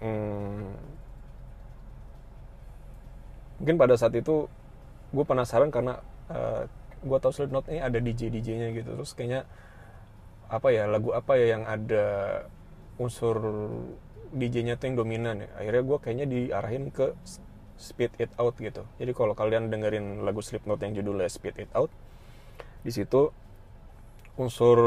hmm, 0.03 0.71
mungkin 3.59 3.75
pada 3.79 3.95
saat 3.97 4.13
itu 4.13 4.45
gue 5.15 5.25
penasaran 5.25 5.71
karena 5.71 5.99
uh, 6.29 6.67
gue 7.01 7.17
tahu 7.19 7.31
Slipknot 7.33 7.67
ini 7.71 7.81
ada 7.81 7.97
DJ 7.97 8.29
DJ-nya 8.29 8.71
gitu. 8.77 8.93
Terus 8.93 9.11
kayaknya 9.17 9.41
apa 10.49 10.67
ya 10.71 10.85
lagu 10.85 11.11
apa 11.11 11.37
ya 11.37 11.57
yang 11.57 11.63
ada 11.65 12.05
unsur 13.01 13.37
DJ-nya 14.35 14.75
tuh 14.75 14.91
yang 14.91 14.97
dominan 14.99 15.35
ya. 15.45 15.49
Akhirnya 15.59 15.83
gue 15.83 15.97
kayaknya 16.01 16.25
diarahin 16.27 16.91
ke 16.91 17.15
Speed 17.75 18.19
It 18.19 18.31
Out 18.39 18.59
gitu. 18.59 18.83
Jadi 18.99 19.11
kalau 19.11 19.35
kalian 19.35 19.71
dengerin 19.71 20.23
lagu 20.23 20.39
Slipknot 20.39 20.79
yang 20.83 20.95
judulnya 20.95 21.27
Speed 21.27 21.55
It 21.59 21.71
Out 21.75 21.91
di 22.85 22.91
situ 22.93 23.33
unsur 24.37 24.77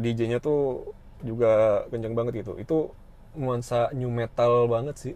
DJ-nya 0.00 0.38
tuh 0.38 0.94
juga 1.22 1.84
kenceng 1.90 2.14
banget 2.14 2.46
gitu. 2.46 2.54
Itu 2.58 2.94
nuansa 3.34 3.90
new 3.94 4.10
metal 4.10 4.70
banget 4.70 4.96
sih. 4.98 5.14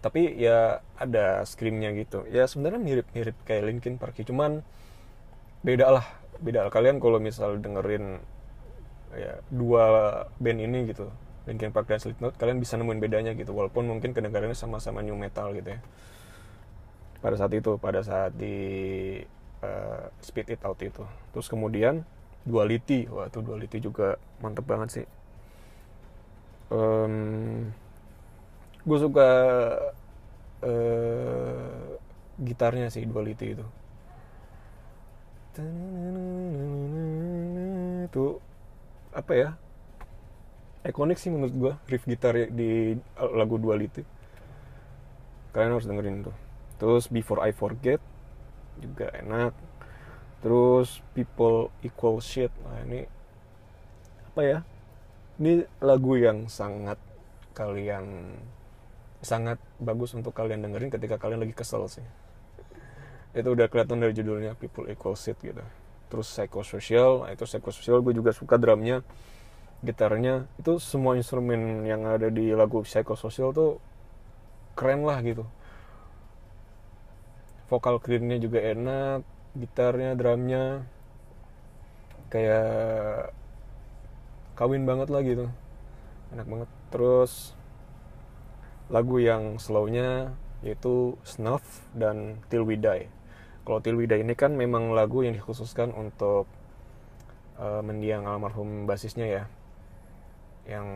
Tapi 0.00 0.38
ya 0.38 0.80
ada 0.96 1.44
screamnya 1.44 1.92
gitu. 1.92 2.24
Ya 2.30 2.46
sebenarnya 2.48 2.80
mirip-mirip 2.80 3.36
kayak 3.44 3.66
Linkin 3.66 4.00
Park 4.00 4.16
cuman 4.22 4.64
beda 5.60 5.92
lah 5.92 6.06
beda 6.40 6.66
lah. 6.66 6.72
kalian 6.72 6.96
kalau 7.04 7.20
misal 7.20 7.60
dengerin 7.60 8.24
ya 9.14 9.42
dua 9.50 9.84
band 10.38 10.58
ini 10.62 10.86
gitu 10.90 11.10
Linkin 11.48 11.74
Park 11.74 11.90
dan 11.90 11.98
Slipknot 11.98 12.38
kalian 12.38 12.62
bisa 12.62 12.78
nemuin 12.78 13.00
bedanya 13.00 13.32
gitu 13.34 13.50
walaupun 13.56 13.88
mungkin 13.88 14.14
kedengarannya 14.14 14.54
sama-sama 14.54 15.02
new 15.02 15.16
metal 15.18 15.50
gitu 15.56 15.74
ya. 15.74 15.80
Pada 17.20 17.36
saat 17.36 17.52
itu 17.52 17.76
pada 17.76 18.00
saat 18.00 18.32
di 18.36 18.56
uh, 19.64 20.04
Speed 20.22 20.56
It 20.56 20.62
Out 20.64 20.80
itu. 20.84 21.04
Terus 21.34 21.48
kemudian 21.50 22.04
Duality 22.44 23.08
wah 23.10 23.28
itu 23.28 23.42
Duality 23.44 23.78
juga 23.82 24.16
mantep 24.40 24.64
banget 24.64 25.02
sih. 25.02 25.06
Um, 26.70 27.74
gue 28.86 28.98
suka 29.00 29.30
uh, 30.62 31.98
gitarnya 32.40 32.88
sih 32.88 33.04
Duality 33.04 33.58
itu. 33.58 33.66
Itu 38.06 38.40
apa 39.10 39.32
ya 39.34 39.50
ikonik 40.86 41.18
sih 41.18 41.28
menurut 41.28 41.54
gue 41.54 41.72
riff 41.90 42.06
gitar 42.08 42.32
di 42.50 42.96
lagu 43.18 43.60
Duality 43.60 44.02
kalian 45.50 45.74
harus 45.74 45.86
dengerin 45.86 46.22
tuh. 46.22 46.36
Terus 46.80 47.10
Before 47.10 47.42
I 47.44 47.52
Forget 47.52 48.00
juga 48.80 49.12
enak. 49.12 49.52
Terus 50.40 51.04
People 51.12 51.68
Equal 51.84 52.22
Shit 52.24 52.48
nah 52.64 52.80
ini 52.86 53.04
apa 54.30 54.40
ya 54.46 54.58
ini 55.42 55.66
lagu 55.82 56.14
yang 56.16 56.46
sangat 56.46 56.96
kalian 57.52 58.38
sangat 59.20 59.60
bagus 59.76 60.16
untuk 60.16 60.32
kalian 60.32 60.64
dengerin 60.64 60.88
ketika 60.88 61.20
kalian 61.20 61.44
lagi 61.44 61.52
kesel 61.52 61.84
sih. 61.90 62.06
Itu 63.36 63.52
udah 63.52 63.68
kelihatan 63.68 64.00
dari 64.00 64.16
judulnya 64.16 64.56
People 64.56 64.88
Equal 64.88 65.18
Shit 65.18 65.36
gitu 65.44 65.60
terus 66.10 66.26
Psychosocial 66.34 67.24
nah 67.24 67.30
itu 67.30 67.46
Psychosocial 67.46 68.02
gue 68.02 68.12
juga 68.18 68.34
suka 68.34 68.58
drumnya 68.58 69.06
gitarnya. 69.80 70.44
Itu 70.60 70.76
semua 70.80 71.16
instrumen 71.16 71.84
yang 71.88 72.04
ada 72.04 72.28
di 72.28 72.52
lagu 72.52 72.84
Psychosocial 72.84 73.52
tuh 73.56 73.80
keren 74.76 75.04
lah 75.04 75.20
gitu. 75.24 75.44
Vokal 77.72 78.02
cleannya 78.02 78.38
juga 78.42 78.60
enak 78.60 79.20
gitarnya 79.56 80.12
drumnya. 80.18 80.84
Kayak 82.30 83.34
kawin 84.54 84.84
banget 84.86 85.08
lah 85.10 85.22
gitu. 85.24 85.46
Enak 86.36 86.46
banget. 86.46 86.70
Terus 86.92 87.56
lagu 88.90 89.22
yang 89.22 89.56
slownya 89.56 90.34
yaitu 90.60 91.16
Snuff 91.24 91.88
dan 91.96 92.36
Till 92.52 92.68
We 92.68 92.76
Die 92.76 93.19
kalau 93.64 93.80
Die 93.84 94.20
ini 94.20 94.34
kan 94.34 94.56
memang 94.56 94.92
lagu 94.96 95.22
yang 95.22 95.34
dikhususkan 95.36 95.92
untuk 95.92 96.46
uh, 97.60 97.82
mendiang 97.84 98.24
almarhum 98.24 98.86
basisnya 98.88 99.26
ya. 99.28 99.44
Yang 100.68 100.86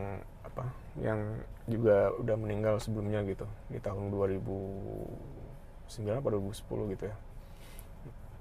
apa? 0.45 0.65
Yang 0.97 1.19
juga 1.65 2.13
udah 2.17 2.35
meninggal 2.37 2.79
sebelumnya 2.81 3.21
gitu 3.25 3.45
di 3.69 3.79
tahun 3.81 4.11
2009 4.13 6.19
atau 6.19 6.29
2010 6.29 6.93
gitu 6.97 7.05
ya. 7.09 7.15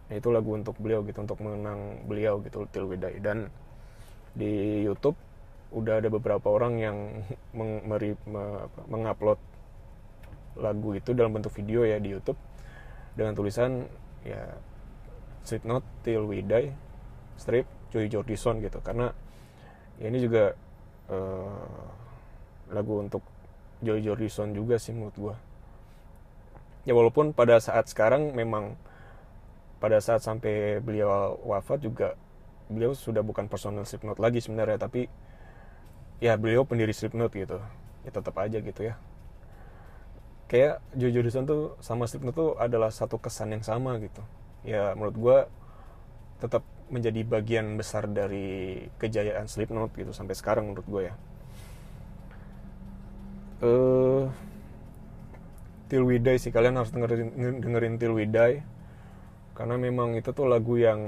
Nah, 0.05 0.21
itu 0.21 0.29
lagu 0.29 0.53
untuk 0.53 0.77
beliau 0.77 1.01
gitu 1.05 1.25
untuk 1.25 1.41
mengenang 1.41 2.05
beliau 2.05 2.37
gitu 2.45 2.69
Die 2.69 3.21
dan 3.25 3.49
di 4.37 4.85
YouTube 4.85 5.17
udah 5.75 5.99
ada 5.99 6.07
beberapa 6.13 6.53
orang 6.53 6.79
yang 6.79 6.97
meng, 7.57 7.83
lagu 10.55 10.95
itu 10.95 11.11
dalam 11.17 11.35
bentuk 11.35 11.51
video 11.51 11.83
ya 11.83 11.99
di 11.99 12.15
YouTube 12.15 12.39
dengan 13.19 13.35
tulisan 13.35 13.91
ya 14.25 14.43
Slipknot 15.45 15.85
Till 16.03 16.25
We 16.25 16.41
Die 16.41 16.73
strip 17.37 17.69
Joy 17.93 18.09
Jordison 18.09 18.59
gitu. 18.65 18.81
Karena 18.81 19.13
ya 20.01 20.11
ini 20.11 20.19
juga 20.19 20.57
uh, 21.13 21.89
lagu 22.73 23.05
untuk 23.05 23.23
Joy 23.85 24.01
Jordison 24.01 24.57
juga 24.57 24.81
sih 24.81 24.97
menurut 24.97 25.17
gue 25.17 25.37
ya 26.85 26.93
walaupun 26.93 27.33
pada 27.33 27.59
saat 27.61 27.89
sekarang 27.89 28.37
memang 28.37 28.77
pada 29.81 30.01
saat 30.01 30.25
sampai 30.25 30.81
beliau 30.81 31.37
wafat 31.45 31.85
juga 31.85 32.17
beliau 32.69 32.97
sudah 32.97 33.21
bukan 33.21 33.49
personal 33.49 33.85
Slipknot 33.85 34.17
lagi 34.17 34.41
sebenarnya 34.41 34.81
tapi 34.81 35.09
ya 36.21 36.41
beliau 36.41 36.65
pendiri 36.65 36.93
Slipknot 36.97 37.33
gitu. 37.37 37.61
Ya 38.05 38.11
tetap 38.13 38.37
aja 38.37 38.61
gitu 38.61 38.81
ya 38.85 39.01
kayak 40.47 40.85
Jojo 40.95 41.21
Dison 41.25 41.45
tuh 41.49 41.75
sama 41.81 42.05
Slipknot 42.05 42.37
tuh 42.37 42.51
adalah 42.61 42.93
satu 42.93 43.17
kesan 43.19 43.57
yang 43.57 43.65
sama 43.65 43.97
gitu. 44.01 44.21
Ya 44.65 44.93
menurut 44.97 45.17
gue 45.17 45.39
tetap 46.41 46.63
menjadi 46.93 47.25
bagian 47.25 47.81
besar 47.81 48.05
dari 48.07 48.87
kejayaan 49.01 49.49
Slipknot 49.49 49.97
gitu 49.97 50.13
sampai 50.13 50.37
sekarang 50.37 50.69
menurut 50.73 50.87
gue 50.87 51.03
ya. 51.09 51.15
Uh, 53.65 54.29
Till 55.89 56.05
We 56.05 56.21
Die 56.21 56.37
sih 56.37 56.53
kalian 56.53 56.77
harus 56.77 56.93
dengerin 56.93 57.61
dengerin 57.65 57.97
Till 57.97 58.13
We 58.13 58.29
Die. 58.29 58.61
Karena 59.55 59.79
memang 59.79 60.19
itu 60.19 60.35
tuh 60.35 60.51
lagu 60.51 60.75
yang 60.77 61.01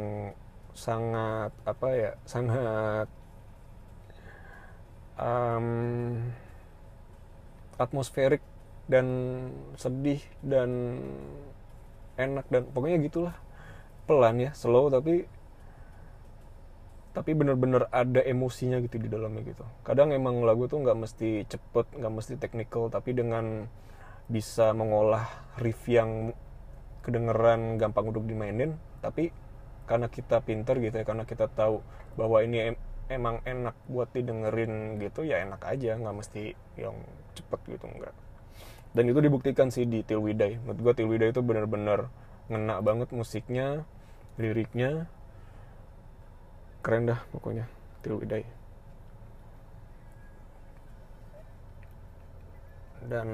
sangat 0.77 1.51
apa 1.65 1.89
ya 1.97 2.13
sangat 2.29 3.09
um, 5.17 5.67
atmosferik 7.81 8.45
dan 8.87 9.07
sedih 9.75 10.23
dan 10.43 11.01
enak 12.17 12.47
dan 12.49 12.67
pokoknya 12.71 12.99
gitulah. 13.07 13.37
Pelan 14.07 14.39
ya 14.39 14.51
slow 14.55 14.87
tapi 14.87 15.27
tapi 17.11 17.33
bener-bener 17.33 17.89
ada 17.91 18.21
emosinya 18.23 18.79
gitu 18.85 19.03
di 19.03 19.09
dalamnya 19.11 19.43
gitu. 19.43 19.65
Kadang 19.83 20.15
emang 20.15 20.45
lagu 20.47 20.71
tuh 20.71 20.79
nggak 20.85 20.99
mesti 21.01 21.43
cepet 21.49 21.87
nggak 21.99 22.13
mesti 22.13 22.35
technical 22.39 22.87
tapi 22.93 23.17
dengan 23.17 23.67
bisa 24.27 24.75
mengolah 24.75 25.27
riff 25.63 25.87
yang 25.87 26.35
kedengeran 27.07 27.79
gampang 27.79 28.11
untuk 28.11 28.27
dimainin 28.27 28.75
tapi 28.99 29.31
karena 29.87 30.11
kita 30.11 30.43
pinter 30.43 30.75
gitu 30.83 30.99
ya 30.99 31.07
karena 31.07 31.23
kita 31.23 31.47
tahu 31.47 31.79
bahwa 32.19 32.43
ini 32.43 32.75
em 32.75 32.77
emang 33.07 33.39
enak 33.47 33.79
buat 33.87 34.11
didengerin 34.11 34.99
gitu 34.99 35.23
ya 35.23 35.47
enak 35.47 35.63
aja 35.63 35.95
nggak 35.95 36.17
mesti 36.19 36.59
yang 36.75 36.99
cepet 37.39 37.79
gitu 37.79 37.87
enggak 37.87 38.11
dan 38.97 39.05
itu 39.13 39.21
dibuktikan 39.21 39.69
sih 39.69 39.85
di 39.85 40.01
Till 40.01 40.25
We 40.25 40.33
menurut 40.33 40.81
gue 40.81 40.93
Till 40.97 41.13
itu 41.13 41.45
bener-bener 41.45 42.09
ngena 42.49 42.81
banget 42.81 43.13
musiknya 43.13 43.85
liriknya. 44.41 45.05
Keren 46.81 47.05
dah 47.05 47.21
pokoknya 47.29 47.69
Till 48.01 48.17
dan 53.07 53.29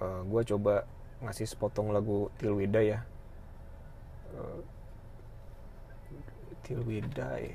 uh, 0.00 0.04
eh, 0.04 0.20
gue 0.24 0.42
coba 0.54 0.86
ngasih 1.20 1.44
sepotong 1.50 1.92
lagu 1.92 2.32
Till 2.40 2.56
ya. 2.62 3.02
Uh, 4.32 4.62
Till 6.64 6.80
We 6.86 7.02
Die 7.02 7.50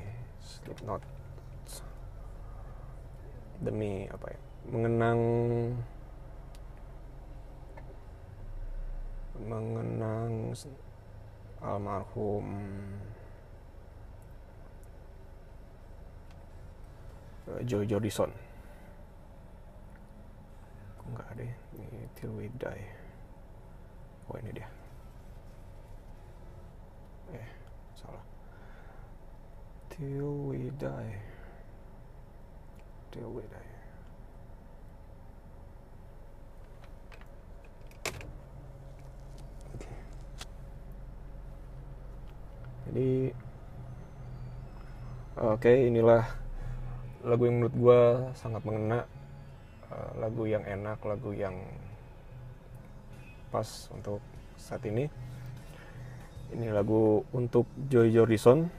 demi 3.64 4.06
apa 4.12 4.36
ya? 4.36 4.40
Mengenang 4.70 5.20
mengenang 9.44 10.56
almarhum 11.60 12.48
eh, 17.52 17.62
Joe 17.68 17.84
Jordison. 17.84 18.32
Kok 20.98 21.08
nggak 21.12 21.28
ada 21.36 21.44
ya? 21.44 21.56
Ini 21.76 22.00
Till 22.16 22.32
We 22.32 22.48
Die 22.56 22.84
oh 24.32 24.36
ini 24.40 24.52
dia. 24.56 24.70
Eh 27.36 27.48
salah. 28.00 28.24
Till 29.92 30.50
We 30.50 30.72
Die 30.80 31.14
Till 33.12 33.30
We 33.32 33.44
Die 33.46 33.75
jadi 42.86 43.34
oke 45.36 45.72
inilah 45.74 46.24
lagu 47.26 47.50
yang 47.50 47.56
menurut 47.58 47.76
gue 47.76 48.02
sangat 48.38 48.62
mengena. 48.62 49.10
Eh, 49.90 50.12
lagu 50.22 50.46
yang 50.46 50.62
enak 50.66 51.02
lagu 51.02 51.34
yang 51.34 51.58
pas 53.50 53.90
untuk 53.94 54.22
saat 54.58 54.86
ini. 54.86 55.10
Ini 56.54 56.70
lagu 56.70 57.26
untuk 57.34 57.66
Joy 57.90 58.14
Jordison. 58.14 58.70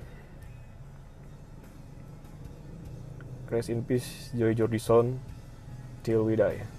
Rest 3.47 3.71
in 3.71 3.87
peace 3.87 4.35
Joy 4.35 4.59
Jordison 4.59 5.23
Till 6.03 6.27
We 6.27 6.35
Die 6.35 6.76